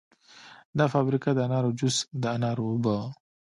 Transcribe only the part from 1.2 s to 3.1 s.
د انارو جوس، د انارو اوبه